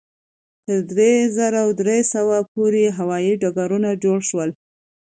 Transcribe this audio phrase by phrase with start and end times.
[0.65, 4.49] تر درې زره درې سوه پورې هوایي ډګرونه جوړ شول.